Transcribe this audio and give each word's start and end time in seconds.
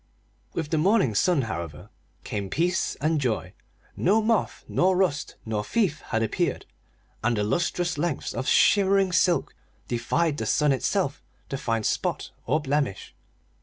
With 0.53 0.71
the 0.71 0.79
morning 0.79 1.13
sun, 1.13 1.43
however, 1.43 1.91
came 2.23 2.49
peace 2.49 2.95
and 2.95 3.21
joy. 3.21 3.53
No 3.95 4.19
moth 4.19 4.65
nor 4.67 4.97
rust 4.97 5.35
nor 5.45 5.63
thief 5.63 6.01
had 6.07 6.23
appeared, 6.23 6.65
and 7.23 7.37
the 7.37 7.43
lustrous 7.43 7.99
lengths 7.99 8.33
of 8.33 8.47
shimmering 8.47 9.11
silk 9.11 9.53
defied 9.87 10.37
the 10.37 10.47
sun 10.47 10.71
itself 10.71 11.21
to 11.49 11.55
find 11.59 11.85
spot 11.85 12.31
or 12.47 12.59
blemish. 12.59 13.13